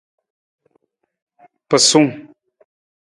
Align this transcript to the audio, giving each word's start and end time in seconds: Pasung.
Pasung. 1.69 2.09